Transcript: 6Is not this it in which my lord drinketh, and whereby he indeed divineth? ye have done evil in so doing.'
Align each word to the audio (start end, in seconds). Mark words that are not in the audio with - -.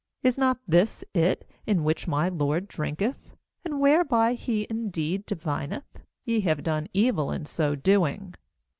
6Is 0.25 0.35
not 0.39 0.57
this 0.67 1.03
it 1.13 1.47
in 1.67 1.83
which 1.83 2.07
my 2.07 2.27
lord 2.27 2.67
drinketh, 2.67 3.35
and 3.63 3.79
whereby 3.79 4.33
he 4.33 4.65
indeed 4.67 5.27
divineth? 5.27 5.99
ye 6.25 6.39
have 6.41 6.63
done 6.63 6.87
evil 6.91 7.31
in 7.31 7.45
so 7.45 7.75
doing.' 7.75 8.33